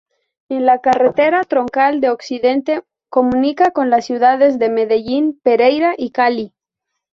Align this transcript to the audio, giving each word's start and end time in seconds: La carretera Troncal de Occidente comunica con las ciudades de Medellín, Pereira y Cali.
La 0.67 0.79
carretera 0.81 1.43
Troncal 1.43 2.01
de 2.01 2.09
Occidente 2.09 2.81
comunica 3.07 3.69
con 3.69 3.91
las 3.91 4.03
ciudades 4.03 4.57
de 4.57 4.67
Medellín, 4.71 5.39
Pereira 5.43 5.93
y 5.95 6.09
Cali. 6.09 6.55